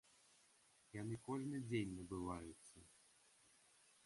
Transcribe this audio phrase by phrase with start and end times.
[1.01, 2.79] Яны кожны дзень набываюцца.